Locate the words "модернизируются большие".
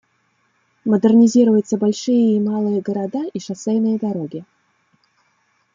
0.83-2.35